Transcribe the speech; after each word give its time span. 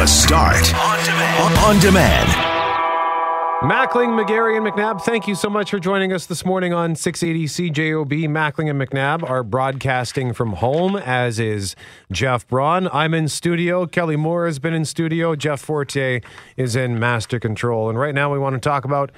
The 0.00 0.06
Start 0.06 0.74
on 0.76 1.04
demand. 1.04 1.58
On 1.58 1.78
demand. 1.78 2.28
Mackling, 3.60 4.18
McGarry, 4.18 4.56
and 4.56 4.66
McNabb, 4.66 5.02
thank 5.02 5.28
you 5.28 5.34
so 5.34 5.50
much 5.50 5.70
for 5.70 5.78
joining 5.78 6.10
us 6.10 6.24
this 6.24 6.42
morning 6.42 6.72
on 6.72 6.96
680 6.96 7.70
CJOB. 7.70 8.26
Mackling 8.26 8.70
and 8.70 8.80
McNabb 8.80 9.28
are 9.28 9.42
broadcasting 9.42 10.32
from 10.32 10.54
home, 10.54 10.96
as 10.96 11.38
is 11.38 11.76
Jeff 12.10 12.48
Braun. 12.48 12.88
I'm 12.94 13.12
in 13.12 13.28
studio. 13.28 13.84
Kelly 13.84 14.16
Moore 14.16 14.46
has 14.46 14.58
been 14.58 14.72
in 14.72 14.86
studio. 14.86 15.36
Jeff 15.36 15.60
Forte 15.60 16.22
is 16.56 16.74
in 16.74 16.98
master 16.98 17.38
control. 17.38 17.90
And 17.90 17.98
right 17.98 18.14
now 18.14 18.32
we 18.32 18.38
want 18.38 18.54
to 18.54 18.58
talk 18.58 18.86
about 18.86 19.12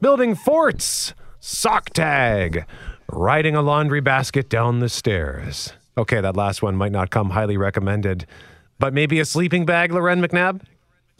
building 0.00 0.36
forts, 0.36 1.14
sock 1.40 1.90
tag, 1.90 2.64
riding 3.08 3.56
a 3.56 3.60
laundry 3.60 4.00
basket 4.00 4.48
down 4.48 4.78
the 4.78 4.88
stairs. 4.88 5.72
Okay, 5.98 6.20
that 6.20 6.36
last 6.36 6.62
one 6.62 6.76
might 6.76 6.92
not 6.92 7.10
come 7.10 7.30
highly 7.30 7.56
recommended, 7.56 8.24
but 8.82 8.92
maybe 8.92 9.20
a 9.20 9.24
sleeping 9.24 9.64
bag, 9.64 9.92
Loren 9.92 10.20
McNabb? 10.20 10.62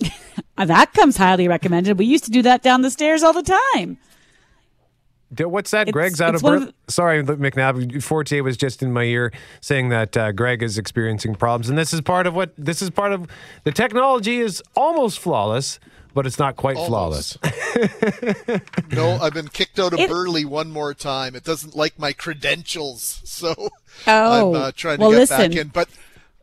that 0.57 0.93
comes 0.95 1.17
highly 1.17 1.47
recommended. 1.47 1.97
We 1.97 2.07
used 2.07 2.25
to 2.25 2.33
do 2.33 2.43
that 2.43 2.61
down 2.61 2.83
the 2.83 2.91
stairs 2.91 3.23
all 3.23 3.33
the 3.33 3.57
time. 3.73 3.99
What's 5.39 5.71
that? 5.71 5.83
It's- 5.83 5.93
Greg's 5.93 6.21
out 6.21 6.35
of 6.35 6.43
birth. 6.43 6.63
of 6.63 6.69
the- 6.87 6.93
Sorry, 6.93 7.23
McNabb. 7.23 8.03
Forte 8.03 8.41
was 8.41 8.57
just 8.57 8.83
in 8.83 8.93
my 8.93 9.05
ear 9.05 9.33
saying 9.61 9.91
that 9.91 10.17
uh, 10.17 10.33
Greg 10.33 10.61
is 10.61 10.77
experiencing 10.77 11.37
problems, 11.37 11.69
and 11.69 11.79
this 11.79 11.95
is 11.95 12.01
part 12.01 12.27
of 12.27 12.35
what 12.35 12.53
this 12.59 12.83
is 12.83 12.91
part 12.91 13.13
of. 13.13 13.29
The 13.63 13.71
technology 13.71 14.39
is 14.41 14.61
almost 14.75 15.21
flawless, 15.21 15.79
but 16.15 16.27
it's 16.27 16.41
not 16.41 16.57
quite 16.57 16.77
flawless. 16.77 17.39
No, 18.91 19.13
I've 19.23 19.33
been 19.33 19.49
kicked 19.49 19.79
out 19.79 19.93
of 19.95 20.01
It- 20.01 20.11
Burley 20.11 20.45
one 20.45 20.71
more 20.73 20.93
time. 20.95 21.35
It 21.37 21.45
doesn't 21.45 21.75
like 21.77 21.97
my 21.99 22.13
credentials, 22.13 23.23
so 23.25 23.55
Oh, 24.09 24.55
I'm 24.55 24.63
uh, 24.63 24.73
trying 24.73 24.99
to 24.99 25.03
well, 25.03 25.11
get 25.13 25.19
listen. 25.19 25.51
back 25.53 25.57
in. 25.57 25.69
But 25.69 25.89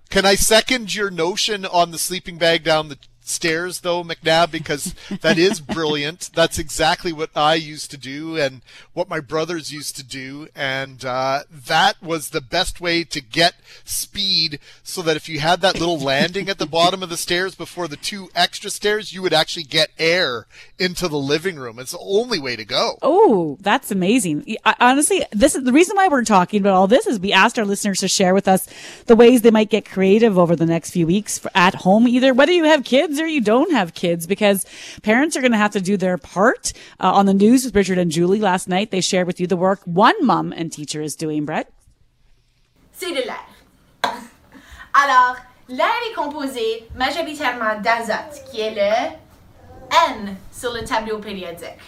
can 0.09 0.25
I 0.25 0.35
second 0.35 0.95
your 0.95 1.11
notion 1.11 1.65
on 1.65 1.91
the 1.91 1.99
sleeping 1.99 2.37
bag 2.37 2.63
down 2.63 2.89
the 2.89 2.97
stairs, 3.29 3.81
though, 3.81 4.03
McNabb? 4.03 4.51
Because 4.51 4.95
that 5.21 5.37
is 5.37 5.59
brilliant. 5.75 6.29
That's 6.33 6.59
exactly 6.59 7.13
what 7.13 7.29
I 7.35 7.55
used 7.55 7.91
to 7.91 7.97
do 7.97 8.37
and 8.37 8.61
what 8.93 9.09
my 9.09 9.19
brothers 9.19 9.71
used 9.71 9.95
to 9.97 10.03
do, 10.03 10.47
and 10.55 11.03
uh, 11.05 11.43
that 11.49 12.01
was 12.01 12.29
the 12.29 12.41
best 12.41 12.81
way 12.81 13.03
to 13.03 13.21
get 13.21 13.55
speed. 13.83 14.59
So 14.83 15.01
that 15.03 15.15
if 15.15 15.29
you 15.29 15.39
had 15.39 15.61
that 15.61 15.79
little 15.79 15.99
landing 15.99 16.49
at 16.49 16.57
the 16.57 16.65
bottom 16.65 17.03
of 17.03 17.09
the 17.09 17.17
stairs 17.17 17.55
before 17.55 17.87
the 17.87 17.95
two 17.95 18.29
extra 18.35 18.69
stairs, 18.69 19.13
you 19.13 19.21
would 19.21 19.33
actually 19.33 19.63
get 19.63 19.89
air 19.97 20.47
into 20.77 21.07
the 21.07 21.17
living 21.17 21.57
room. 21.57 21.79
It's 21.79 21.91
the 21.91 21.99
only 21.99 22.39
way 22.39 22.55
to 22.55 22.65
go. 22.65 22.97
Oh, 23.01 23.57
that's 23.61 23.91
amazing. 23.91 24.57
I, 24.65 24.75
honestly, 24.79 25.23
this 25.31 25.55
is 25.55 25.63
the 25.63 25.73
reason 25.73 25.95
why 25.95 26.07
we're 26.07 26.23
talking 26.23 26.61
about 26.61 26.73
all 26.73 26.87
this 26.87 27.07
is 27.07 27.19
we 27.19 27.33
asked 27.33 27.59
our 27.59 27.65
listeners 27.65 27.99
to 27.99 28.07
share 28.07 28.33
with 28.33 28.47
us 28.47 28.67
the 29.05 29.15
ways 29.15 29.41
they 29.41 29.51
might 29.51 29.69
get 29.69 29.85
creative 29.89 30.37
over 30.37 30.55
the 30.55 30.65
next 30.65 30.91
few 30.91 31.05
weeks 31.05 31.37
for, 31.37 31.51
at 31.53 31.75
home, 31.75 32.07
either 32.07 32.33
whether 32.33 32.51
you 32.51 32.63
have 32.65 32.83
kids 32.83 33.18
or 33.19 33.27
you 33.27 33.41
don't 33.41 33.71
have 33.71 33.93
kids, 33.93 34.27
because 34.27 34.65
parents 35.03 35.35
are 35.35 35.41
going 35.41 35.51
to 35.51 35.57
have 35.57 35.71
to 35.71 35.81
do 35.81 35.97
their 35.97 36.17
part. 36.17 36.73
Uh, 36.99 37.11
on 37.13 37.25
the 37.25 37.33
news 37.33 37.65
with 37.65 37.75
Richard 37.75 37.97
and 37.97 38.11
Julie 38.11 38.39
last 38.39 38.67
night, 38.67 38.91
they 38.91 39.01
shared 39.01 39.27
with 39.27 39.39
you 39.39 39.47
the 39.47 39.57
work 39.57 39.81
one 39.85 40.15
mom 40.25 40.51
and 40.53 40.71
teacher 40.71 41.01
is 41.01 41.15
doing, 41.15 41.45
Brett. 41.45 41.71
l'air. 43.01 43.45
Alors, 44.93 45.37
l'air 45.69 46.01
est 46.09 46.15
composé 46.15 46.87
majoritairement 46.95 47.81
d'azote, 47.81 48.43
qui 48.51 48.61
est 48.61 48.75
le 48.75 49.15
N 50.11 50.35
sur 50.51 50.73
le 50.73 50.83
tableau 50.83 51.19
périodique. 51.19 51.79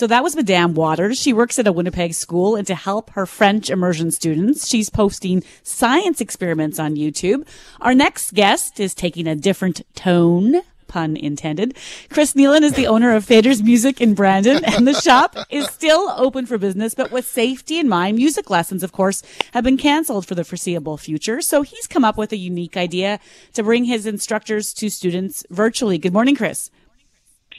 So 0.00 0.06
that 0.06 0.24
was 0.24 0.34
Madame 0.34 0.72
Waters. 0.72 1.20
She 1.20 1.34
works 1.34 1.58
at 1.58 1.66
a 1.66 1.72
Winnipeg 1.72 2.14
school 2.14 2.56
and 2.56 2.66
to 2.66 2.74
help 2.74 3.10
her 3.10 3.26
French 3.26 3.68
immersion 3.68 4.10
students, 4.10 4.66
she's 4.66 4.88
posting 4.88 5.42
science 5.62 6.22
experiments 6.22 6.78
on 6.78 6.96
YouTube. 6.96 7.46
Our 7.82 7.94
next 7.94 8.32
guest 8.32 8.80
is 8.80 8.94
taking 8.94 9.26
a 9.26 9.36
different 9.36 9.82
tone. 9.94 10.62
Pun 10.88 11.18
intended. 11.18 11.76
Chris 12.08 12.32
Nealon 12.32 12.62
is 12.62 12.72
the 12.72 12.86
owner 12.86 13.14
of 13.14 13.26
Faders 13.26 13.62
Music 13.62 14.00
in 14.00 14.14
Brandon, 14.14 14.64
and 14.64 14.88
the 14.88 14.98
shop 14.98 15.36
is 15.50 15.66
still 15.66 16.14
open 16.16 16.46
for 16.46 16.56
business, 16.56 16.94
but 16.94 17.12
with 17.12 17.26
safety 17.26 17.78
in 17.78 17.86
mind, 17.86 18.16
music 18.16 18.48
lessons, 18.48 18.82
of 18.82 18.92
course, 18.92 19.22
have 19.52 19.64
been 19.64 19.76
canceled 19.76 20.24
for 20.24 20.34
the 20.34 20.44
foreseeable 20.44 20.96
future. 20.96 21.42
So 21.42 21.60
he's 21.60 21.86
come 21.86 22.06
up 22.06 22.16
with 22.16 22.32
a 22.32 22.38
unique 22.38 22.78
idea 22.78 23.20
to 23.52 23.62
bring 23.62 23.84
his 23.84 24.06
instructors 24.06 24.72
to 24.72 24.88
students 24.88 25.44
virtually. 25.50 25.98
Good 25.98 26.14
morning, 26.14 26.36
Chris. 26.36 26.70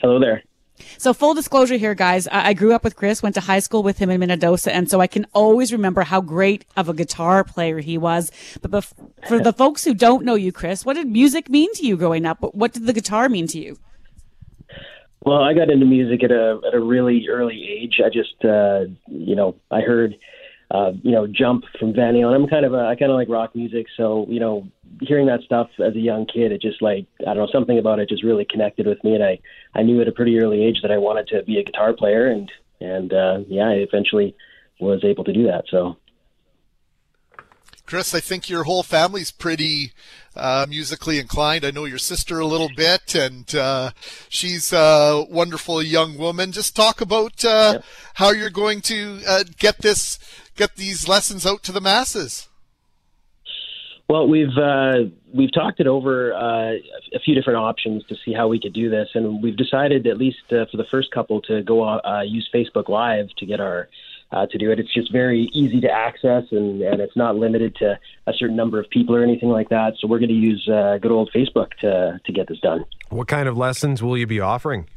Hello 0.00 0.18
there. 0.18 0.42
So 0.98 1.12
full 1.12 1.34
disclosure 1.34 1.76
here, 1.76 1.94
guys. 1.94 2.26
I, 2.28 2.48
I 2.48 2.52
grew 2.54 2.72
up 2.72 2.84
with 2.84 2.96
Chris, 2.96 3.22
went 3.22 3.34
to 3.36 3.40
high 3.40 3.58
school 3.60 3.82
with 3.82 3.98
him 3.98 4.10
in 4.10 4.20
Minnedosa, 4.20 4.68
and 4.72 4.88
so 4.90 5.00
I 5.00 5.06
can 5.06 5.26
always 5.32 5.72
remember 5.72 6.02
how 6.02 6.20
great 6.20 6.64
of 6.76 6.88
a 6.88 6.94
guitar 6.94 7.44
player 7.44 7.78
he 7.78 7.98
was. 7.98 8.30
But 8.60 8.70
bef- 8.70 8.94
for 9.28 9.38
the 9.40 9.52
folks 9.52 9.84
who 9.84 9.94
don't 9.94 10.24
know 10.24 10.34
you, 10.34 10.52
Chris, 10.52 10.84
what 10.84 10.94
did 10.94 11.08
music 11.08 11.48
mean 11.48 11.72
to 11.74 11.86
you 11.86 11.96
growing 11.96 12.26
up? 12.26 12.38
What- 12.40 12.72
did 12.72 12.86
the 12.86 12.92
guitar 12.92 13.28
mean 13.28 13.46
to 13.48 13.58
you? 13.58 13.78
Well, 15.24 15.42
I 15.42 15.52
got 15.54 15.70
into 15.70 15.86
music 15.86 16.24
at 16.24 16.32
a 16.32 16.60
at 16.66 16.74
a 16.74 16.80
really 16.80 17.26
early 17.28 17.62
age. 17.70 18.00
I 18.04 18.08
just 18.08 18.44
uh, 18.44 18.86
you 19.06 19.36
know 19.36 19.54
I 19.70 19.80
heard 19.80 20.16
uh, 20.70 20.92
you 21.02 21.12
know 21.12 21.26
Jump 21.28 21.64
from 21.78 21.92
Van 21.94 22.14
Halen. 22.14 22.34
I'm 22.34 22.48
kind 22.48 22.64
of 22.64 22.74
a, 22.74 22.86
I 22.86 22.96
kind 22.96 23.12
of 23.12 23.16
like 23.16 23.28
rock 23.28 23.54
music, 23.54 23.86
so 23.96 24.26
you 24.28 24.40
know 24.40 24.66
hearing 25.06 25.26
that 25.26 25.42
stuff 25.42 25.68
as 25.78 25.94
a 25.94 26.00
young 26.00 26.26
kid, 26.26 26.52
it 26.52 26.60
just 26.62 26.80
like 26.82 27.06
I 27.20 27.34
don't 27.34 27.38
know 27.38 27.48
something 27.52 27.78
about 27.78 27.98
it 27.98 28.08
just 28.08 28.24
really 28.24 28.44
connected 28.44 28.86
with 28.86 29.02
me, 29.04 29.14
and 29.14 29.24
I 29.24 29.38
I 29.74 29.82
knew 29.82 30.00
at 30.00 30.08
a 30.08 30.12
pretty 30.12 30.38
early 30.38 30.62
age 30.62 30.80
that 30.82 30.90
I 30.90 30.98
wanted 30.98 31.28
to 31.28 31.42
be 31.42 31.58
a 31.58 31.64
guitar 31.64 31.92
player, 31.92 32.28
and 32.28 32.50
and 32.80 33.12
uh, 33.12 33.38
yeah, 33.48 33.68
I 33.68 33.74
eventually 33.74 34.34
was 34.80 35.04
able 35.04 35.24
to 35.24 35.32
do 35.32 35.44
that. 35.44 35.64
So. 35.70 35.96
Chris, 37.84 38.14
I 38.14 38.20
think 38.20 38.48
your 38.48 38.64
whole 38.64 38.82
family's 38.82 39.30
pretty 39.30 39.92
uh, 40.34 40.64
musically 40.68 41.18
inclined. 41.18 41.64
I 41.64 41.72
know 41.72 41.84
your 41.84 41.98
sister 41.98 42.38
a 42.38 42.46
little 42.46 42.70
bit, 42.74 43.14
and 43.14 43.52
uh, 43.54 43.90
she's 44.30 44.72
a 44.72 45.26
wonderful 45.28 45.82
young 45.82 46.16
woman. 46.16 46.52
Just 46.52 46.74
talk 46.74 47.00
about 47.02 47.44
uh, 47.44 47.72
Yep. 47.74 47.84
how 48.14 48.30
you're 48.30 48.50
going 48.50 48.80
to 48.82 49.20
uh, 49.28 49.44
get 49.58 49.78
this, 49.82 50.18
get 50.56 50.76
these 50.76 51.06
lessons 51.06 51.44
out 51.44 51.62
to 51.64 51.72
the 51.72 51.82
masses. 51.82 52.48
Well, 54.12 54.28
we've 54.28 54.58
uh, 54.58 55.04
we've 55.32 55.54
talked 55.54 55.80
it 55.80 55.86
over 55.86 56.34
uh, 56.34 56.74
a 57.14 57.18
few 57.24 57.34
different 57.34 57.60
options 57.60 58.04
to 58.10 58.16
see 58.22 58.34
how 58.34 58.46
we 58.46 58.60
could 58.60 58.74
do 58.74 58.90
this, 58.90 59.08
and 59.14 59.42
we've 59.42 59.56
decided 59.56 60.06
at 60.06 60.18
least 60.18 60.52
uh, 60.52 60.66
for 60.70 60.76
the 60.76 60.84
first 60.90 61.10
couple 61.12 61.40
to 61.48 61.62
go 61.62 61.82
uh, 61.82 62.20
use 62.20 62.46
Facebook 62.52 62.90
Live 62.90 63.30
to 63.38 63.46
get 63.46 63.58
our 63.58 63.88
uh, 64.30 64.44
to 64.48 64.58
do 64.58 64.70
it. 64.70 64.78
It's 64.78 64.92
just 64.92 65.10
very 65.10 65.48
easy 65.54 65.80
to 65.80 65.90
access, 65.90 66.44
and, 66.50 66.82
and 66.82 67.00
it's 67.00 67.16
not 67.16 67.36
limited 67.36 67.74
to 67.76 67.98
a 68.26 68.34
certain 68.34 68.54
number 68.54 68.78
of 68.78 68.90
people 68.90 69.16
or 69.16 69.22
anything 69.22 69.48
like 69.48 69.70
that. 69.70 69.94
So 69.98 70.06
we're 70.06 70.18
going 70.18 70.28
to 70.28 70.34
use 70.34 70.68
uh, 70.68 70.98
good 71.00 71.10
old 71.10 71.30
Facebook 71.34 71.70
to 71.80 72.20
to 72.22 72.32
get 72.32 72.48
this 72.48 72.60
done. 72.60 72.84
What 73.08 73.28
kind 73.28 73.48
of 73.48 73.56
lessons 73.56 74.02
will 74.02 74.18
you 74.18 74.26
be 74.26 74.40
offering? 74.40 74.90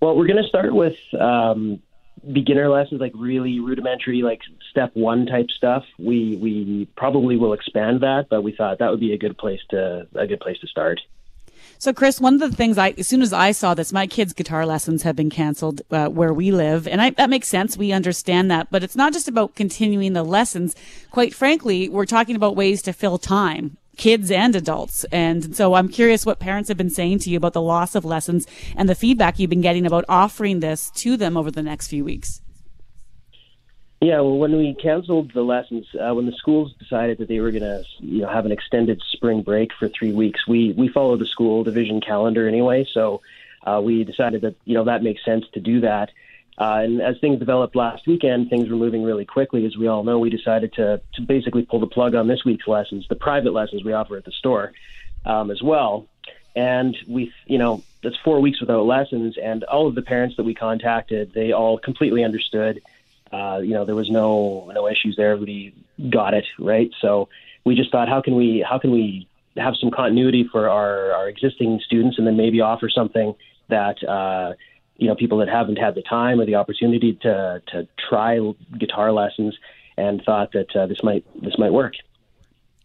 Well, 0.00 0.16
we're 0.16 0.26
going 0.26 0.42
to 0.42 0.48
start 0.48 0.72
with 0.74 0.96
um, 1.20 1.82
beginner 2.30 2.68
lessons, 2.68 3.00
like 3.00 3.12
really 3.14 3.60
rudimentary, 3.60 4.22
like 4.22 4.40
step 4.70 4.90
one 4.94 5.26
type 5.26 5.50
stuff. 5.50 5.84
We 5.98 6.36
we 6.36 6.88
probably 6.96 7.36
will 7.36 7.52
expand 7.52 8.00
that, 8.00 8.26
but 8.30 8.42
we 8.42 8.52
thought 8.52 8.78
that 8.78 8.90
would 8.90 9.00
be 9.00 9.12
a 9.12 9.18
good 9.18 9.36
place 9.38 9.60
to 9.70 10.06
a 10.14 10.26
good 10.26 10.40
place 10.40 10.58
to 10.60 10.66
start. 10.66 11.00
So, 11.78 11.92
Chris, 11.92 12.20
one 12.20 12.34
of 12.34 12.40
the 12.40 12.54
things 12.54 12.78
I, 12.78 12.94
as 12.96 13.08
soon 13.08 13.22
as 13.22 13.32
I 13.32 13.50
saw 13.50 13.74
this, 13.74 13.92
my 13.92 14.06
kids' 14.06 14.32
guitar 14.32 14.64
lessons 14.64 15.02
have 15.02 15.16
been 15.16 15.30
canceled 15.30 15.82
uh, 15.90 16.06
where 16.06 16.32
we 16.32 16.52
live, 16.52 16.86
and 16.86 17.02
I, 17.02 17.10
that 17.10 17.28
makes 17.28 17.48
sense. 17.48 17.76
We 17.76 17.90
understand 17.90 18.50
that, 18.52 18.68
but 18.70 18.84
it's 18.84 18.94
not 18.94 19.12
just 19.12 19.26
about 19.26 19.56
continuing 19.56 20.12
the 20.12 20.22
lessons. 20.22 20.76
Quite 21.10 21.34
frankly, 21.34 21.88
we're 21.88 22.06
talking 22.06 22.36
about 22.36 22.54
ways 22.54 22.82
to 22.82 22.92
fill 22.92 23.18
time, 23.18 23.78
kids 23.96 24.30
and 24.30 24.54
adults. 24.56 25.04
And 25.12 25.54
so, 25.54 25.74
I'm 25.74 25.88
curious 25.88 26.26
what 26.26 26.38
parents 26.38 26.68
have 26.68 26.78
been 26.78 26.90
saying 26.90 27.20
to 27.20 27.30
you 27.30 27.36
about 27.36 27.52
the 27.52 27.62
loss 27.62 27.94
of 27.94 28.04
lessons 28.04 28.46
and 28.76 28.88
the 28.88 28.94
feedback 28.94 29.38
you've 29.38 29.50
been 29.50 29.60
getting 29.60 29.86
about 29.86 30.04
offering 30.08 30.60
this 30.60 30.90
to 30.96 31.16
them 31.16 31.36
over 31.36 31.50
the 31.50 31.62
next 31.62 31.88
few 31.88 32.04
weeks. 32.04 32.42
Yeah, 34.02 34.16
well, 34.16 34.36
when 34.36 34.56
we 34.56 34.74
canceled 34.74 35.32
the 35.32 35.42
lessons, 35.42 35.86
uh, 35.94 36.12
when 36.12 36.26
the 36.26 36.32
schools 36.32 36.74
decided 36.76 37.18
that 37.18 37.28
they 37.28 37.38
were 37.38 37.52
going 37.52 37.62
to, 37.62 37.84
you 38.00 38.22
know, 38.22 38.28
have 38.28 38.44
an 38.44 38.50
extended 38.50 39.00
spring 39.12 39.42
break 39.42 39.70
for 39.78 39.88
three 39.88 40.12
weeks, 40.12 40.40
we 40.48 40.72
we 40.72 40.88
follow 40.88 41.16
the 41.16 41.24
school 41.24 41.62
division 41.62 42.00
calendar 42.00 42.48
anyway. 42.48 42.84
So 42.92 43.20
uh, 43.64 43.80
we 43.80 44.02
decided 44.02 44.42
that 44.42 44.56
you 44.64 44.74
know 44.74 44.84
that 44.84 45.04
makes 45.04 45.24
sense 45.24 45.44
to 45.52 45.60
do 45.60 45.82
that. 45.82 46.10
Uh, 46.58 46.80
and 46.84 47.00
as 47.00 47.18
things 47.20 47.38
developed 47.38 47.74
last 47.74 48.06
weekend, 48.06 48.50
things 48.50 48.68
were 48.68 48.76
moving 48.76 49.02
really 49.02 49.24
quickly. 49.24 49.64
As 49.64 49.76
we 49.76 49.86
all 49.86 50.04
know, 50.04 50.18
we 50.18 50.30
decided 50.30 50.72
to 50.74 51.00
to 51.14 51.22
basically 51.22 51.62
pull 51.62 51.80
the 51.80 51.86
plug 51.86 52.14
on 52.14 52.28
this 52.28 52.44
week's 52.44 52.68
lessons, 52.68 53.06
the 53.08 53.16
private 53.16 53.52
lessons 53.52 53.84
we 53.84 53.92
offer 53.92 54.16
at 54.16 54.24
the 54.24 54.32
store, 54.32 54.72
um, 55.24 55.50
as 55.50 55.62
well. 55.62 56.06
And 56.54 56.96
we, 57.08 57.32
you 57.46 57.56
know, 57.56 57.82
that's 58.02 58.16
four 58.22 58.40
weeks 58.40 58.60
without 58.60 58.84
lessons. 58.84 59.38
And 59.42 59.64
all 59.64 59.86
of 59.86 59.94
the 59.94 60.02
parents 60.02 60.36
that 60.36 60.44
we 60.44 60.54
contacted, 60.54 61.32
they 61.32 61.52
all 61.52 61.78
completely 61.78 62.22
understood. 62.22 62.82
Uh, 63.32 63.60
you 63.64 63.72
know, 63.72 63.86
there 63.86 63.94
was 63.94 64.10
no 64.10 64.70
no 64.74 64.86
issues 64.88 65.16
there. 65.16 65.32
Everybody 65.32 65.74
got 66.10 66.34
it 66.34 66.44
right. 66.58 66.90
So 67.00 67.30
we 67.64 67.74
just 67.74 67.90
thought, 67.90 68.08
how 68.08 68.20
can 68.20 68.34
we 68.34 68.64
how 68.68 68.78
can 68.78 68.90
we 68.90 69.26
have 69.56 69.74
some 69.76 69.90
continuity 69.90 70.44
for 70.52 70.68
our 70.68 71.12
our 71.12 71.28
existing 71.28 71.80
students, 71.84 72.18
and 72.18 72.26
then 72.26 72.36
maybe 72.36 72.60
offer 72.60 72.90
something 72.90 73.34
that 73.68 74.02
uh, 74.06 74.52
you 75.02 75.08
know 75.08 75.16
people 75.16 75.38
that 75.38 75.48
haven't 75.48 75.76
had 75.76 75.96
the 75.96 76.02
time 76.02 76.40
or 76.40 76.46
the 76.46 76.54
opportunity 76.54 77.18
to 77.22 77.60
to 77.68 77.88
try 78.08 78.38
guitar 78.78 79.10
lessons, 79.10 79.58
and 79.96 80.22
thought 80.24 80.52
that 80.52 80.74
uh, 80.76 80.86
this 80.86 81.02
might 81.02 81.24
this 81.42 81.58
might 81.58 81.72
work. 81.72 81.94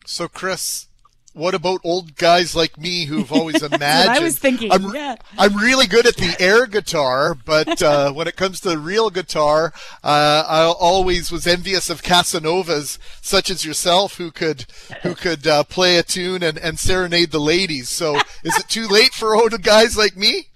So, 0.04 0.28
Chris, 0.28 0.88
what 1.34 1.54
about 1.54 1.81
old 1.84 2.16
guys 2.16 2.56
like 2.56 2.80
me 2.80 3.06
who've 3.06 3.31
always 3.31 3.62
imagined? 3.72 4.18
I 4.18 4.19
was 4.19 4.40
thinking, 4.40 4.72
I'm, 4.72 4.96
yeah. 4.96 5.18
I'm 5.38 5.56
really 5.58 5.86
good 5.86 6.08
at 6.08 6.16
the 6.16 6.36
air 6.40 6.66
guitar, 6.66 7.36
but 7.36 7.84
uh, 7.84 8.12
when 8.14 8.28
it 8.28 8.36
comes 8.36 8.60
to 8.62 8.70
the 8.70 8.80
real 8.80 9.12
guitar, 9.12 9.74
uh, 10.04 10.44
I 10.48 10.63
always 10.63 11.31
was 11.31 11.46
envious 11.46 11.92
of 11.92 12.02
Casanovas, 12.02 12.98
such 13.22 13.52
as 13.52 13.63
yourself, 13.63 14.18
who 14.18 14.31
could 14.31 14.66
who 15.04 15.13
could 15.13 15.46
uh, 15.46 15.63
play 15.66 15.98
a 15.98 16.04
tune 16.04 16.42
and, 16.42 16.58
and 16.58 16.80
serenade 16.80 17.30
the 17.30 17.40
ladies. 17.40 17.90
So, 17.90 18.16
is 18.44 18.58
it 18.58 18.68
too 18.68 18.88
late 18.88 19.13
for 19.13 19.36
old 19.36 19.62
guys 19.62 19.96
like 19.96 20.18
me? 20.18 20.48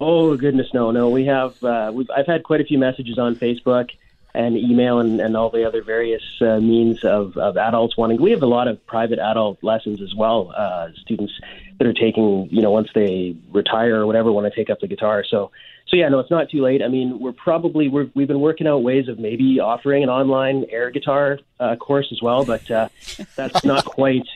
Oh 0.00 0.34
goodness, 0.36 0.72
no, 0.72 0.90
no. 0.90 1.10
We 1.10 1.26
have 1.26 1.62
uh, 1.62 1.90
we've 1.92 2.10
I've 2.10 2.26
had 2.26 2.42
quite 2.42 2.60
a 2.60 2.64
few 2.64 2.78
messages 2.78 3.18
on 3.18 3.36
Facebook 3.36 3.90
and 4.34 4.56
email 4.56 5.00
and, 5.00 5.20
and 5.20 5.36
all 5.36 5.50
the 5.50 5.66
other 5.66 5.82
various 5.82 6.22
uh, 6.40 6.60
means 6.60 7.04
of, 7.04 7.36
of 7.36 7.56
adults 7.56 7.96
wanting. 7.96 8.20
We 8.20 8.30
have 8.30 8.42
a 8.42 8.46
lot 8.46 8.68
of 8.68 8.84
private 8.86 9.18
adult 9.18 9.62
lessons 9.62 10.00
as 10.00 10.14
well. 10.14 10.52
Uh, 10.56 10.88
students 11.00 11.32
that 11.78 11.86
are 11.86 11.92
taking, 11.92 12.48
you 12.50 12.62
know, 12.62 12.70
once 12.70 12.88
they 12.94 13.36
retire 13.50 13.96
or 13.96 14.06
whatever, 14.06 14.30
want 14.30 14.52
to 14.52 14.56
take 14.56 14.70
up 14.70 14.80
the 14.80 14.86
guitar. 14.86 15.24
So, 15.28 15.50
so 15.88 15.96
yeah, 15.96 16.08
no, 16.08 16.20
it's 16.20 16.30
not 16.30 16.48
too 16.48 16.62
late. 16.62 16.82
I 16.82 16.88
mean, 16.88 17.18
we're 17.18 17.32
probably 17.32 17.88
we're, 17.88 18.08
we've 18.14 18.28
been 18.28 18.40
working 18.40 18.66
out 18.66 18.82
ways 18.82 19.08
of 19.08 19.18
maybe 19.18 19.58
offering 19.58 20.02
an 20.04 20.08
online 20.08 20.64
air 20.70 20.90
guitar 20.90 21.40
uh, 21.58 21.76
course 21.76 22.08
as 22.12 22.22
well, 22.22 22.44
but 22.44 22.70
uh, 22.70 22.88
that's 23.34 23.64
not 23.64 23.84
quite 23.84 24.26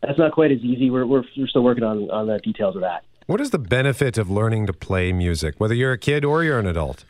that's 0.00 0.18
not 0.18 0.32
quite 0.32 0.52
as 0.52 0.60
easy. 0.60 0.90
We're, 0.90 1.06
we're 1.06 1.24
we're 1.36 1.48
still 1.48 1.64
working 1.64 1.84
on 1.84 2.10
on 2.10 2.28
the 2.28 2.38
details 2.38 2.76
of 2.76 2.82
that. 2.82 3.04
What 3.26 3.40
is 3.40 3.50
the 3.50 3.58
benefit 3.58 4.18
of 4.18 4.30
learning 4.30 4.66
to 4.66 4.74
play 4.74 5.10
music, 5.10 5.54
whether 5.56 5.74
you're 5.74 5.92
a 5.92 5.98
kid 5.98 6.26
or 6.26 6.44
you're 6.44 6.58
an 6.58 6.66
adult? 6.66 7.04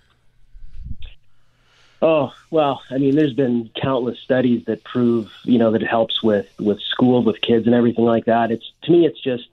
Oh 2.01 2.33
well, 2.51 2.83
I 2.91 2.99
mean, 2.99 3.17
there's 3.17 3.33
been 3.33 3.71
countless 3.81 4.19
studies 4.21 4.65
that 4.67 4.85
prove, 4.85 5.33
you 5.43 5.59
know, 5.59 5.73
that 5.73 5.83
it 5.83 5.89
helps 5.89 6.23
with 6.23 6.47
with 6.61 6.79
school, 6.83 7.25
with 7.25 7.41
kids, 7.41 7.67
and 7.67 7.75
everything 7.75 8.05
like 8.05 8.27
that. 8.27 8.53
It's 8.53 8.71
to 8.85 8.93
me, 8.93 9.07
it's 9.07 9.21
just, 9.21 9.45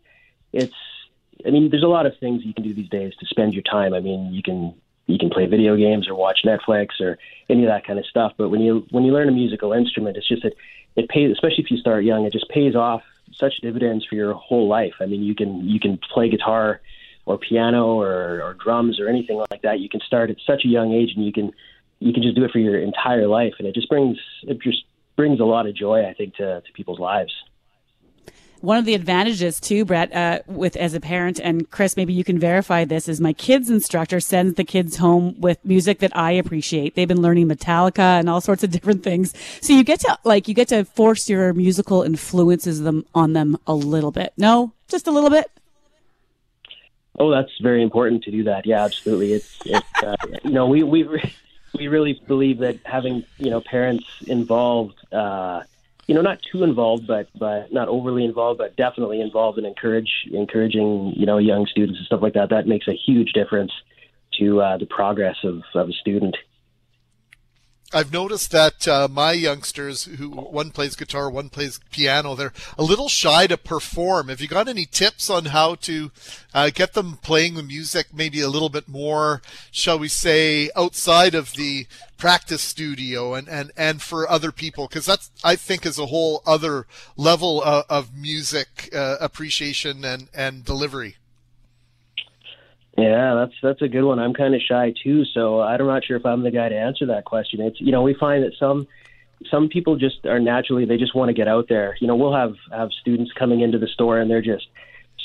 it's. 0.54 0.76
I 1.44 1.50
mean, 1.50 1.72
there's 1.72 1.82
a 1.82 1.88
lot 1.88 2.06
of 2.06 2.16
things 2.20 2.46
you 2.46 2.54
can 2.54 2.64
do 2.64 2.74
these 2.76 2.90
days 2.90 3.16
to 3.16 3.26
spend 3.26 3.54
your 3.56 3.64
time. 3.64 3.96
I 3.96 4.00
mean, 4.00 4.32
you 4.32 4.44
can 4.44 4.76
you 5.08 5.18
can 5.18 5.32
play 5.32 5.48
video 5.48 5.76
games 5.76 6.08
or 6.08 6.14
watch 6.14 6.42
Netflix 6.46 7.00
or 7.00 7.18
any 7.50 7.64
of 7.64 7.70
that 7.70 7.88
kind 7.88 7.98
of 7.98 8.06
stuff. 8.06 8.34
But 8.38 8.50
when 8.50 8.62
you 8.62 8.86
when 8.92 9.04
you 9.04 9.14
learn 9.14 9.30
a 9.30 9.32
musical 9.32 9.74
instrument, 9.74 10.18
it's 10.18 10.28
just 10.28 10.44
that 10.44 10.54
it 10.96 11.10
pays, 11.10 11.32
especially 11.32 11.64
if 11.64 11.72
you 11.72 11.78
start 11.78 12.04
young, 12.04 12.26
it 12.26 12.34
just 12.34 12.50
pays 12.50 12.76
off 12.76 13.02
such 13.36 13.56
dividends 13.62 14.06
for 14.06 14.16
your 14.16 14.34
whole 14.34 14.68
life. 14.68 14.94
I 15.00 15.06
mean, 15.06 15.24
you 15.24 15.36
can 15.36 15.68
you 15.68 15.80
can 15.80 15.98
play 16.14 16.30
guitar 16.30 16.82
or 17.26 17.38
piano 17.38 18.00
or, 18.00 18.42
or 18.42 18.56
drums 18.56 19.00
or 19.00 19.08
anything 19.08 19.38
like 19.38 19.62
that. 19.62 19.80
You 19.80 19.90
can 19.90 20.02
start 20.02 20.30
at 20.30 20.38
such 20.46 20.66
a 20.66 20.68
young 20.68 20.94
age, 20.94 21.14
and 21.16 21.26
you 21.26 21.32
can 21.32 21.52
you 22.00 22.14
can 22.14 22.24
just 22.24 22.36
do 22.36 22.44
it 22.44 22.52
for 22.52 22.60
your 22.60 22.80
entire 22.80 23.28
life, 23.28 23.54
and 23.60 23.68
it 23.68 23.76
just 23.76 23.90
brings 23.90 24.18
it 24.44 24.60
just 24.62 24.84
brings 25.16 25.40
a 25.40 25.46
lot 25.46 25.68
of 25.68 25.76
joy, 25.76 26.08
I 26.08 26.14
think, 26.14 26.36
to, 26.36 26.62
to 26.62 26.74
people's 26.74 27.00
lives. 27.00 27.34
One 28.62 28.78
of 28.78 28.86
the 28.86 28.94
advantages 28.94 29.60
too, 29.60 29.86
Brett, 29.86 30.14
uh, 30.14 30.40
with 30.46 30.76
as 30.76 30.94
a 30.94 31.00
parent, 31.00 31.40
and 31.40 31.70
Chris, 31.72 31.98
maybe 31.98 32.14
you 32.14 32.24
can 32.24 32.38
verify 32.38 32.86
this, 32.86 33.08
is 33.08 33.20
my 33.20 33.34
kids 33.34 33.70
instructor 33.70 34.20
sends 34.20 34.54
the 34.54 34.64
kids 34.64 34.98
home 34.98 35.36
with 35.40 35.58
music 35.66 36.00
that 36.00 36.16
I 36.16 36.32
appreciate. 36.34 36.94
They've 36.94 37.08
been 37.08 37.24
learning 37.24 37.48
Metallica 37.48 38.20
and 38.20 38.30
all 38.30 38.40
sorts 38.40 38.64
of 38.64 38.70
different 38.76 39.04
things. 39.04 39.34
So 39.62 39.74
you 39.74 39.84
get 39.84 40.00
to 40.02 40.18
like 40.24 40.48
you 40.48 40.54
get 40.54 40.68
to 40.68 40.86
force 40.86 41.28
your 41.28 41.54
musical 41.54 42.04
influences 42.04 42.82
them 42.82 43.06
on 43.16 43.34
them 43.34 43.58
a 43.66 43.74
little 43.74 44.12
bit. 44.12 44.34
No, 44.38 44.74
just 44.88 45.08
a 45.08 45.12
little 45.12 45.30
bit. 45.32 45.50
Oh, 47.20 47.30
that's 47.30 47.52
very 47.62 47.84
important 47.84 48.24
to 48.24 48.32
do 48.32 48.44
that. 48.44 48.66
Yeah, 48.66 48.84
absolutely. 48.84 49.34
It's, 49.34 49.58
it's 49.66 50.04
uh, 50.04 50.16
you 50.44 50.52
know 50.52 50.68
we 50.68 50.84
we 50.84 51.08
we 51.78 51.88
really 51.88 52.22
believe 52.28 52.60
that 52.60 52.78
having 52.86 53.24
you 53.38 53.50
know 53.50 53.62
parents 53.62 54.06
involved, 54.28 55.00
uh, 55.12 55.64
you 56.08 56.16
know, 56.16 56.22
not 56.22 56.40
too 56.52 56.64
involved, 56.64 57.08
but 57.08 57.28
but 57.38 57.72
not 57.72 57.88
overly 57.88 58.26
involved, 58.26 58.58
but 58.58 58.76
definitely 58.76 59.22
involved 59.22 59.58
and 59.58 59.68
encourage 59.68 60.12
encouraging 60.32 61.14
you 61.16 61.26
know 61.26 61.38
young 61.38 61.66
students 61.66 62.00
and 62.00 62.06
stuff 62.06 62.22
like 62.22 62.34
that. 62.34 62.50
That 62.50 62.68
makes 62.68 62.88
a 62.88 62.94
huge 62.94 63.34
difference 63.34 63.72
to 64.40 64.62
uh, 64.62 64.78
the 64.78 64.86
progress 64.86 65.38
of, 65.44 65.62
of 65.76 65.90
a 65.90 65.94
student. 65.94 66.38
I've 67.94 68.14
noticed 68.14 68.52
that 68.52 68.88
uh, 68.88 69.08
my 69.12 69.34
youngsters, 69.34 70.06
who 70.06 70.30
one 70.30 70.72
plays 70.72 70.96
guitar, 70.96 71.30
one 71.30 71.50
plays 71.50 71.80
piano, 71.92 72.36
they're 72.36 72.54
a 72.78 72.84
little 72.84 73.10
shy 73.10 73.48
to 73.48 73.58
perform. 73.58 74.30
Have 74.30 74.40
you 74.40 74.48
got 74.48 74.70
any 74.70 74.86
tips 74.86 75.30
on 75.30 75.46
how 75.46 75.76
to 75.76 76.12
uh, 76.54 76.70
get 76.74 76.94
them 76.94 77.18
playing 77.22 77.56
the 77.56 77.64
music 77.64 78.08
maybe 78.14 78.40
a 78.40 78.50
little 78.50 78.70
bit 78.70 78.88
more, 78.88 79.42
shall 79.72 80.00
we 80.00 80.08
say, 80.08 80.70
outside 80.76 81.36
of 81.36 81.54
the 81.54 81.88
practice 82.18 82.62
studio 82.62 83.34
and, 83.34 83.50
and, 83.50 83.72
and 83.76 84.02
for 84.02 84.30
other 84.30 84.52
people? 84.52 84.88
Because 84.88 85.06
that's, 85.06 85.30
I 85.44 85.56
think, 85.56 85.86
is 85.86 86.00
a 86.00 86.06
whole 86.08 86.42
other 86.46 86.88
level 87.18 87.62
of, 87.62 87.86
of 87.90 88.16
music 88.16 88.90
uh, 88.96 89.18
appreciation 89.20 90.06
and, 90.06 90.30
and 90.34 90.64
delivery. 90.64 91.18
Yeah, 93.02 93.34
that's 93.36 93.54
that's 93.62 93.82
a 93.82 93.88
good 93.88 94.04
one. 94.04 94.20
I'm 94.20 94.34
kind 94.34 94.54
of 94.54 94.62
shy 94.62 94.94
too, 95.04 95.26
so 95.26 95.62
I'm 95.62 95.86
not 95.86 96.06
sure 96.06 96.18
if 96.18 96.26
I'm 96.26 96.44
the 96.44 96.52
guy 96.52 96.70
to 96.70 96.76
answer 96.76 97.08
that 97.08 97.26
question. 97.26 97.62
It's 97.62 97.80
you 97.82 97.92
know 97.92 98.04
we 98.04 98.14
find 98.14 98.44
that 98.44 98.54
some 98.60 98.88
some 99.50 99.70
people 99.70 99.96
just 99.96 100.26
are 100.26 100.40
naturally 100.40 100.86
they 100.86 100.98
just 100.98 101.16
want 101.16 101.30
to 101.30 101.34
get 101.34 101.48
out 101.48 101.68
there. 101.68 101.98
You 102.00 102.08
know, 102.08 102.16
we'll 102.16 102.36
have 102.36 102.56
have 102.72 102.92
students 102.92 103.32
coming 103.34 103.62
into 103.62 103.80
the 103.80 103.88
store 103.88 104.20
and 104.20 104.30
they're 104.30 104.42
just 104.42 104.68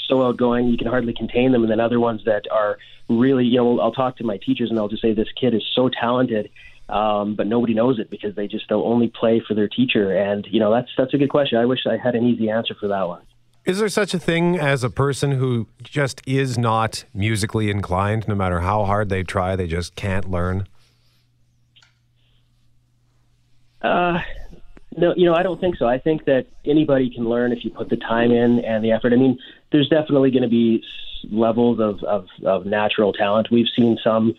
so 0.09 0.23
outgoing 0.23 0.69
you 0.69 0.79
can 0.79 0.87
hardly 0.87 1.13
contain 1.13 1.53
them, 1.53 1.63
and 1.63 1.71
then 1.71 1.81
other 1.81 2.01
ones 2.01 2.23
that 2.25 2.45
are 2.51 2.79
really 3.09 3.45
you 3.45 3.59
know 3.59 3.81
I'll 3.81 3.93
talk 3.93 4.17
to 4.19 4.25
my 4.25 4.39
teachers 4.39 4.71
and 4.71 4.79
they'll 4.79 4.89
just 4.89 5.03
say 5.03 5.13
this 5.13 5.33
kid 5.39 5.55
is 5.55 5.65
so 5.75 5.89
talented. 5.89 6.51
Um, 6.89 7.35
but 7.35 7.49
nobody 7.49 7.75
knows 7.75 7.99
it 7.99 8.11
because 8.11 8.37
they 8.37 8.47
just 8.47 8.69
they'll 8.69 8.85
only 8.85 9.09
play 9.09 9.41
for 9.47 9.55
their 9.55 9.67
teacher, 9.67 10.17
and 10.17 10.47
you 10.49 10.61
know 10.61 10.71
that's 10.73 10.89
that's 10.97 11.13
a 11.15 11.19
good 11.19 11.31
question. 11.31 11.59
I 11.59 11.65
wish 11.65 11.81
I 11.85 11.97
had 11.97 12.15
an 12.15 12.25
easy 12.25 12.49
answer 12.49 12.77
for 12.79 12.87
that 12.89 13.09
one. 13.09 13.23
Is 13.67 13.81
there 13.81 13.89
such 13.89 14.15
a 14.15 14.21
thing 14.21 14.57
as 14.57 14.85
a 14.85 14.91
person 14.91 15.33
who 15.33 15.67
just 15.83 16.23
is 16.25 16.57
not 16.57 17.05
musically 17.13 17.69
inclined, 17.69 18.29
no 18.29 18.37
matter 18.37 18.61
how 18.61 18.85
hard 18.85 19.09
they 19.09 19.25
try, 19.25 19.57
they 19.57 19.67
just 19.67 19.97
can't 19.97 20.31
learn? 20.31 20.69
Uh, 23.83 24.21
no, 24.97 25.15
you 25.17 25.25
know, 25.27 25.35
I 25.35 25.43
don't 25.43 25.61
think 25.61 25.79
so. 25.79 25.87
I 25.89 25.99
think 25.99 26.27
that 26.27 26.47
anybody 26.65 27.11
can 27.11 27.29
learn 27.29 27.51
if 27.51 27.65
you 27.65 27.71
put 27.71 27.89
the 27.89 27.97
time 27.97 28.31
in 28.31 28.61
and 28.61 28.85
the 28.85 28.93
effort. 28.93 29.13
I 29.13 29.17
mean, 29.17 29.37
there's 29.73 29.89
definitely 29.89 30.31
going 30.31 30.45
to 30.45 30.49
be 30.49 30.85
levels 31.29 31.81
of, 31.81 32.05
of, 32.05 32.29
of 32.45 32.67
natural 32.67 33.13
talent. 33.13 33.49
We've 33.51 33.67
seen 33.75 33.99
some. 34.03 34.37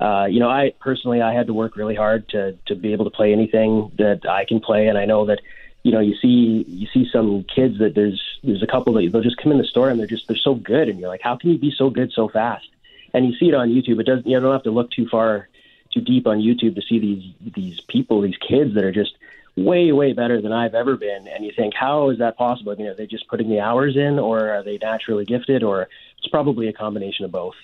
Uh, 0.00 0.26
you 0.28 0.40
know, 0.40 0.48
I 0.48 0.72
personally, 0.80 1.22
I 1.22 1.32
had 1.32 1.46
to 1.46 1.54
work 1.54 1.76
really 1.76 1.94
hard 1.94 2.28
to 2.30 2.58
to 2.66 2.74
be 2.74 2.92
able 2.92 3.04
to 3.04 3.12
play 3.12 3.32
anything 3.32 3.92
that 3.98 4.28
I 4.28 4.44
can 4.44 4.58
play, 4.58 4.88
and 4.88 4.98
I 4.98 5.04
know 5.04 5.26
that 5.26 5.40
you 5.84 5.92
know, 5.92 6.00
you 6.00 6.16
see 6.16 6.64
you 6.66 6.88
see 6.92 7.08
some 7.12 7.44
kids 7.44 7.78
that 7.78 7.94
there's 7.94 8.20
there's 8.42 8.62
a 8.62 8.66
couple 8.66 8.94
that 8.94 9.08
they'll 9.12 9.22
just 9.22 9.36
come 9.36 9.52
in 9.52 9.58
the 9.58 9.64
store 9.64 9.90
and 9.90 10.00
they're 10.00 10.06
just 10.06 10.26
they're 10.26 10.36
so 10.36 10.54
good, 10.54 10.88
and 10.88 10.98
you're 10.98 11.10
like, 11.10 11.22
how 11.22 11.36
can 11.36 11.50
you 11.50 11.58
be 11.58 11.72
so 11.76 11.90
good 11.90 12.10
so 12.10 12.28
fast? 12.28 12.66
And 13.12 13.26
you 13.26 13.36
see 13.38 13.48
it 13.48 13.54
on 13.54 13.68
YouTube. 13.68 14.00
It 14.00 14.06
doesn't 14.06 14.26
you 14.26 14.40
don't 14.40 14.50
have 14.50 14.64
to 14.64 14.72
look 14.72 14.90
too 14.90 15.06
far 15.08 15.48
too 15.92 16.00
deep 16.00 16.26
on 16.26 16.38
YouTube 16.38 16.74
to 16.74 16.82
see 16.82 16.98
these 16.98 17.52
these 17.54 17.80
people, 17.82 18.22
these 18.22 18.38
kids 18.38 18.74
that 18.74 18.82
are 18.82 18.92
just 18.92 19.12
way 19.56 19.92
way 19.92 20.14
better 20.14 20.40
than 20.40 20.52
I've 20.52 20.74
ever 20.74 20.96
been. 20.96 21.28
And 21.28 21.44
you 21.44 21.52
think, 21.54 21.74
how 21.74 22.08
is 22.08 22.18
that 22.18 22.38
possible? 22.38 22.72
I 22.72 22.76
mean, 22.76 22.86
are 22.86 22.94
they 22.94 23.06
just 23.06 23.28
putting 23.28 23.50
the 23.50 23.60
hours 23.60 23.94
in, 23.94 24.18
or 24.18 24.48
are 24.48 24.64
they 24.64 24.78
naturally 24.78 25.26
gifted, 25.26 25.62
or 25.62 25.88
it's 26.18 26.28
probably 26.30 26.68
a 26.68 26.72
combination 26.72 27.26
of 27.26 27.30
both. 27.30 27.54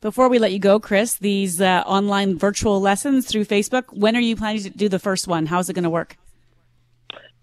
Before 0.00 0.28
we 0.28 0.38
let 0.38 0.52
you 0.52 0.58
go, 0.58 0.80
Chris, 0.80 1.14
these 1.14 1.60
uh, 1.60 1.84
online 1.86 2.36
virtual 2.36 2.80
lessons 2.80 3.26
through 3.26 3.44
Facebook, 3.44 3.84
when 3.96 4.16
are 4.16 4.20
you 4.20 4.36
planning 4.36 4.62
to 4.62 4.70
do 4.70 4.88
the 4.88 4.98
first 4.98 5.28
one? 5.28 5.46
How's 5.46 5.70
it 5.70 5.74
going 5.74 5.84
to 5.84 5.90
work? 5.90 6.16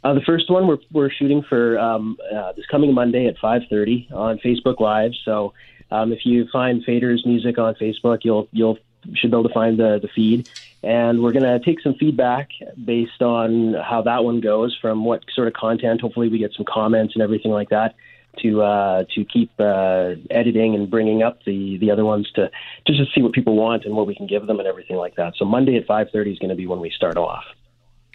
Uh, 0.03 0.13
the 0.13 0.22
first 0.22 0.50
one 0.50 0.67
we're 0.67 0.79
we're 0.91 1.12
shooting 1.12 1.43
for 1.43 1.77
um, 1.77 2.17
uh, 2.34 2.53
this 2.53 2.65
coming 2.65 2.93
Monday 2.93 3.27
at 3.27 3.38
5:30 3.38 4.12
on 4.12 4.39
Facebook 4.39 4.79
Live. 4.79 5.12
So 5.24 5.53
um, 5.91 6.12
if 6.12 6.25
you 6.25 6.48
find 6.51 6.84
Faders 6.86 7.25
Music 7.25 7.58
on 7.60 7.75
Facebook, 7.75 8.20
you'll 8.24 8.48
you'll 8.51 8.77
should 9.13 9.31
be 9.31 9.38
able 9.38 9.48
to 9.48 9.53
find 9.53 9.77
the 9.77 10.00
the 10.01 10.08
feed. 10.08 10.50
And 10.84 11.22
we're 11.22 11.34
to 11.34 11.60
take 11.60 11.79
some 11.81 11.93
feedback 11.96 12.50
based 12.84 13.22
on 13.22 13.75
how 13.75 14.01
that 14.01 14.24
one 14.24 14.41
goes 14.41 14.75
from 14.81 15.05
what 15.05 15.24
sort 15.36 15.48
of 15.48 15.53
content. 15.53 16.01
Hopefully, 16.01 16.29
we 16.29 16.39
get 16.39 16.53
some 16.55 16.65
comments 16.65 17.13
and 17.13 17.22
everything 17.22 17.51
like 17.51 17.70
that 17.70 17.93
to 18.39 18.63
uh, 18.63 19.03
to 19.13 19.25
keep 19.25 19.51
uh, 19.60 20.15
editing 20.31 20.74
and 20.74 20.89
bringing 20.89 21.22
up 21.22 21.43
the 21.46 21.77
the 21.77 21.91
other 21.91 22.05
ones 22.05 22.31
to 22.31 22.50
just 22.88 23.00
to 23.00 23.05
see 23.13 23.22
what 23.22 23.34
people 23.34 23.55
want 23.55 23.86
and 23.86 23.96
what 23.96 24.08
we 24.08 24.15
can 24.15 24.25
give 24.25 24.48
them 24.48 24.58
and 24.58 24.67
everything 24.67 24.96
like 24.96 25.15
that. 25.17 25.34
So 25.38 25.46
Monday 25.46 25.77
at 25.77 25.86
5:30 25.86 26.34
is 26.34 26.39
going 26.39 26.50
to 26.50 26.55
be 26.55 26.65
when 26.65 26.79
we 26.79 26.89
start 26.89 27.17
off. 27.17 27.43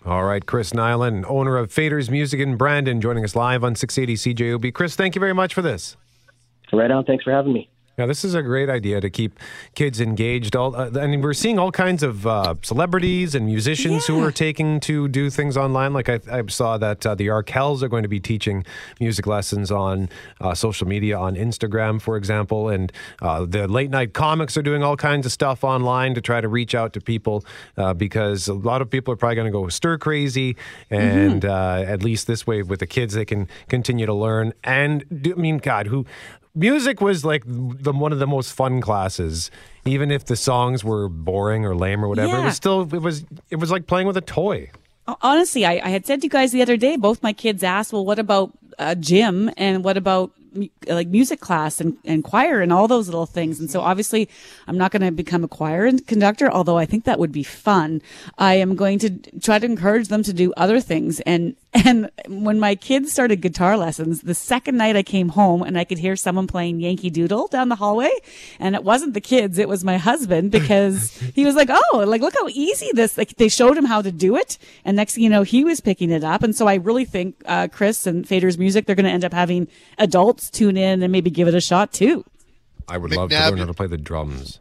All 0.07 0.23
right, 0.23 0.47
Chris 0.47 0.71
Nilan, 0.71 1.25
owner 1.29 1.57
of 1.57 1.73
Faders 1.73 2.11
Music 2.11 2.39
in 2.39 2.55
Brandon, 2.57 3.01
joining 3.01 3.25
us 3.25 3.35
live 3.35 3.65
on 3.65 3.75
680 3.75 4.35
CJOB. 4.35 4.73
Chris, 4.73 4.95
thank 4.95 5.17
you 5.17 5.21
very 5.21 5.33
much 5.33 5.53
for 5.53 5.63
this. 5.63 5.97
Right 6.73 6.93
on. 6.93 7.05
Thanks 7.05 7.25
for 7.25 7.33
having 7.33 7.53
me. 7.53 7.69
Yeah, 7.99 8.05
this 8.05 8.27
is 8.27 8.35
a 8.35 8.43
great 8.43 8.69
idea 8.69 9.01
to 9.01 9.09
keep 9.09 9.41
kids 9.75 10.03
engaged. 10.03 10.55
All, 10.55 10.77
uh, 10.77 10.91
I 11.01 11.07
mean, 11.07 11.23
we're 11.23 11.33
seeing 11.33 11.59
all 11.59 11.73
kinds 11.73 12.03
of 12.03 12.27
uh, 12.27 12.57
celebrities 12.61 13.35
and 13.35 13.47
musicians 13.47 14.05
who 14.05 14.23
are 14.23 14.31
taking 14.31 14.81
to 14.81 15.09
do 15.09 15.31
things 15.31 15.57
online. 15.57 15.95
Like 15.95 16.11
I, 16.11 16.21
I 16.31 16.43
saw 16.47 16.77
that 16.77 17.07
uh, 17.07 17.15
the 17.15 17.29
Arkells 17.29 17.83
are 17.83 17.89
going 17.89 18.03
to 18.03 18.09
be 18.09 18.21
teaching 18.21 18.67
music 19.01 19.27
lessons 19.27 19.71
on 19.71 20.11
uh, 20.43 20.53
social 20.53 20.87
media, 20.87 21.17
on 21.19 21.37
Instagram, 21.37 21.99
for 21.99 22.19
example, 22.19 22.69
and 22.69 22.93
uh, 23.23 23.47
the 23.47 23.67
late 23.67 23.89
night 23.89 24.13
comics 24.13 24.59
are 24.59 24.63
doing 24.63 24.83
all 24.83 24.99
kinds 24.99 25.25
of 25.25 25.33
stuff 25.33 25.65
online 25.65 26.15
to 26.15 26.21
try 26.21 26.43
to 26.43 26.49
reach 26.49 26.75
out 26.75 26.93
to 26.93 27.01
people 27.01 27.47
uh, 27.79 27.95
because 27.95 28.47
a 28.47 28.53
lot 28.53 28.83
of 28.83 28.91
people 28.91 29.15
are 29.15 29.17
probably 29.17 29.37
going 29.37 29.47
to 29.47 29.51
go 29.51 29.69
stir 29.69 29.97
crazy, 29.97 30.55
and 30.91 31.47
uh, 31.47 31.83
at 31.87 32.03
least 32.03 32.27
this 32.27 32.47
way 32.47 32.63
with 32.63 32.81
the 32.81 32.87
kids 32.87 33.15
they 33.15 33.25
can 33.25 33.49
continue 33.69 34.05
to 34.05 34.13
learn. 34.13 34.53
And 34.65 35.03
do, 35.23 35.33
I 35.33 35.37
mean, 35.37 35.57
God, 35.57 35.87
who 35.87 36.05
music 36.57 37.01
was 37.01 37.25
like 37.25 37.43
the 37.47 37.93
one 37.93 38.13
of 38.13 38.19
the 38.19 38.27
most 38.27 38.53
fun 38.53 38.81
classes 38.81 39.51
even 39.85 40.11
if 40.11 40.25
the 40.25 40.37
songs 40.37 40.83
were 40.83 41.09
boring 41.09 41.65
or 41.65 41.77
lame 41.77 42.05
or 42.05 42.09
whatever 42.09 42.39
it 42.39 42.45
was 42.45 42.57
still 42.57 42.83
it 42.93 43.03
was 43.03 43.25
it 43.51 43.57
was 43.57 43.71
like 43.71 43.87
playing 43.87 44.07
with 44.07 44.17
a 44.17 44.23
toy 44.23 44.71
Honestly, 45.23 45.65
I, 45.65 45.75
I 45.85 45.91
had 45.91 46.05
said 46.05 46.21
to 46.21 46.27
you 46.27 46.31
guys 46.31 46.51
the 46.51 46.63
other 46.63 46.77
day, 46.77 46.97
both 46.97 47.23
my 47.23 47.33
kids 47.33 47.63
asked, 47.63 47.93
well, 47.93 48.05
what 48.05 48.19
about 48.19 48.53
uh, 48.79 48.95
gym 48.95 49.51
and 49.57 49.85
what 49.85 49.97
about 49.97 50.33
like 50.87 51.09
music 51.09 51.39
class 51.41 51.81
and, 51.81 51.97
and 52.05 52.25
choir 52.25 52.61
and 52.61 52.73
all 52.73 52.89
those 52.89 53.09
little 53.09 53.27
things. 53.27 53.61
And 53.61 53.71
so 53.71 53.83
obviously 53.83 54.29
I'm 54.67 54.79
not 54.79 54.91
going 54.91 55.03
to 55.03 55.11
become 55.11 55.45
a 55.45 55.49
choir 55.49 55.91
conductor, 56.07 56.51
although 56.51 56.79
I 56.79 56.87
think 56.87 57.05
that 57.05 57.19
would 57.19 57.33
be 57.33 57.43
fun. 57.43 58.01
I 58.39 58.55
am 58.55 58.75
going 58.75 58.99
to 59.01 59.11
try 59.41 59.59
to 59.59 59.67
encourage 59.67 60.09
them 60.09 60.23
to 60.23 60.33
do 60.33 60.53
other 60.57 60.81
things. 60.81 61.21
And, 61.21 61.57
and 61.85 62.11
when 62.29 62.59
my 62.59 62.75
kids 62.75 63.13
started 63.13 63.41
guitar 63.41 63.77
lessons, 63.77 64.23
the 64.23 64.35
second 64.35 64.77
night 64.77 64.97
I 64.97 65.03
came 65.03 65.31
home 65.31 65.63
and 65.63 65.79
I 65.79 65.85
could 65.85 65.99
hear 65.99 66.17
someone 66.17 66.47
playing 66.47 66.81
Yankee 66.81 67.11
Doodle 67.11 67.49
down 67.49 67.69
the 67.69 67.77
hallway 67.77 68.11
and 68.59 68.75
it 68.75 68.83
wasn't 68.85 69.15
the 69.15 69.21
kids, 69.21 69.59
it 69.59 69.69
was 69.69 69.85
my 69.85 69.99
husband 69.99 70.51
because 70.51 71.17
he 71.35 71.45
was 71.45 71.55
like, 71.55 71.69
Oh, 71.71 72.05
like 72.07 72.23
look 72.23 72.35
how 72.35 72.49
easy 72.49 72.89
this, 72.95 73.19
like 73.19 73.37
they 73.37 73.49
showed 73.49 73.77
him 73.77 73.85
how 73.85 74.01
to 74.03 74.11
do 74.11 74.37
it. 74.37 74.59
And 74.85 74.97
next 74.97 75.15
thing 75.15 75.25
you 75.25 75.31
know, 75.31 75.43
he 75.43 75.65
was 75.65 75.81
picking 75.81 76.11
it 76.11 76.25
up. 76.25 76.43
And 76.43 76.55
so 76.57 76.67
I 76.67 76.75
really 76.77 77.05
think, 77.05 77.37
uh, 77.47 77.69
Chris 77.69 78.07
and 78.07 78.27
Fader's 78.27 78.59
music, 78.59 78.87
they're 78.87 78.97
going 78.97 79.05
to 79.05 79.11
end 79.13 79.25
up 79.25 79.33
having 79.33 79.69
adults 79.99 80.51
tune 80.51 80.77
in 80.77 81.03
and 81.03 81.13
maybe 81.13 81.31
give 81.31 81.49
it 81.49 81.55
a 81.55 81.61
shot 81.61 81.93
too. 81.93 82.25
i 82.89 82.97
would 82.97 83.13
love 83.13 83.31
to 83.31 83.37
learn 83.37 83.59
how 83.59 83.65
to 83.67 83.75
play 83.75 83.87
the 83.87 83.99
drums 83.99 84.61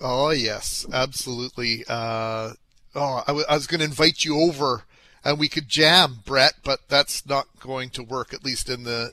Oh 0.00 0.30
yes, 0.30 0.86
absolutely. 0.92 1.84
Uh, 1.88 2.52
oh, 2.94 3.22
I, 3.22 3.26
w- 3.26 3.46
I 3.48 3.54
was 3.54 3.66
going 3.66 3.80
to 3.80 3.84
invite 3.84 4.24
you 4.24 4.38
over 4.38 4.84
and 5.24 5.38
we 5.38 5.48
could 5.48 5.68
jam, 5.68 6.20
Brett, 6.24 6.54
but 6.64 6.80
that's 6.88 7.26
not 7.26 7.46
going 7.60 7.90
to 7.90 8.02
work 8.02 8.32
at 8.32 8.44
least 8.44 8.68
in 8.68 8.84
the 8.84 9.12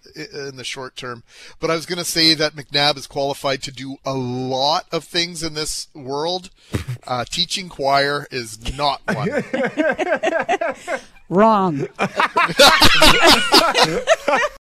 in 0.49 0.57
the 0.57 0.63
short 0.63 0.95
term. 0.95 1.23
But 1.59 1.71
I 1.71 1.75
was 1.75 1.85
going 1.85 1.99
to 1.99 2.05
say 2.05 2.33
that 2.33 2.55
McNabb 2.55 2.97
is 2.97 3.07
qualified 3.07 3.63
to 3.63 3.71
do 3.71 3.97
a 4.05 4.13
lot 4.13 4.85
of 4.91 5.03
things 5.03 5.43
in 5.43 5.53
this 5.53 5.87
world. 5.93 6.49
Uh, 7.07 7.23
teaching 7.23 7.69
choir 7.69 8.25
is 8.31 8.75
not 8.75 8.99
one. 9.13 9.29
Wrong. 11.29 11.87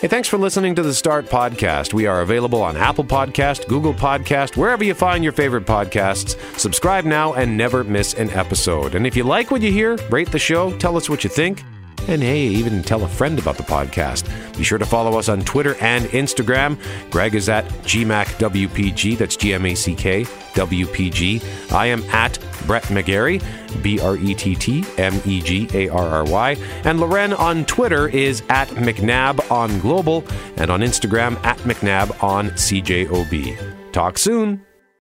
Hey, 0.00 0.08
thanks 0.08 0.28
for 0.28 0.38
listening 0.38 0.74
to 0.76 0.82
the 0.82 0.94
Start 0.94 1.26
Podcast. 1.26 1.92
We 1.92 2.06
are 2.06 2.22
available 2.22 2.62
on 2.62 2.74
Apple 2.74 3.04
Podcast, 3.04 3.68
Google 3.68 3.92
Podcast, 3.92 4.56
wherever 4.56 4.82
you 4.82 4.94
find 4.94 5.22
your 5.22 5.34
favorite 5.34 5.66
podcasts. 5.66 6.38
Subscribe 6.58 7.04
now 7.04 7.34
and 7.34 7.54
never 7.54 7.84
miss 7.84 8.14
an 8.14 8.30
episode. 8.30 8.94
And 8.94 9.06
if 9.06 9.14
you 9.14 9.24
like 9.24 9.50
what 9.50 9.60
you 9.60 9.70
hear, 9.70 9.96
rate 10.08 10.32
the 10.32 10.38
show, 10.38 10.74
tell 10.78 10.96
us 10.96 11.10
what 11.10 11.22
you 11.22 11.28
think. 11.28 11.62
And 12.08 12.22
hey, 12.22 12.44
even 12.46 12.82
tell 12.82 13.04
a 13.04 13.08
friend 13.08 13.38
about 13.38 13.58
the 13.58 13.62
podcast. 13.62 14.26
Be 14.56 14.64
sure 14.64 14.78
to 14.78 14.86
follow 14.86 15.18
us 15.18 15.28
on 15.28 15.42
Twitter 15.42 15.74
and 15.82 16.06
Instagram. 16.06 16.78
Greg 17.10 17.34
is 17.34 17.50
at 17.50 17.66
GMACWPG, 17.84 19.18
that's 19.18 19.36
G 19.36 19.52
M 19.52 19.66
A 19.66 19.74
C 19.74 19.94
K 19.94 20.22
WPG. 20.54 21.72
I 21.72 21.84
am 21.84 22.02
at 22.04 22.38
Brett 22.66 22.84
McGarry, 22.84 23.42
B 23.82 24.00
R 24.00 24.16
E 24.16 24.34
T 24.34 24.54
T 24.54 24.84
M 24.98 25.20
E 25.24 25.40
G 25.40 25.68
A 25.74 25.88
R 25.88 26.08
R 26.08 26.24
Y. 26.24 26.56
And 26.84 27.00
Loren 27.00 27.32
on 27.32 27.64
Twitter 27.64 28.08
is 28.08 28.42
at 28.48 28.68
McNabb 28.68 29.50
on 29.50 29.78
Global 29.80 30.24
and 30.56 30.70
on 30.70 30.80
Instagram 30.80 31.42
at 31.44 31.58
McNabb 31.58 32.22
on 32.22 32.50
CJOB. 32.50 33.92
Talk 33.92 34.18
soon. 34.18 34.64